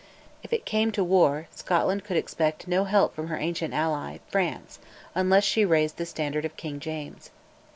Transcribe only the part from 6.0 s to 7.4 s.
standard of King James.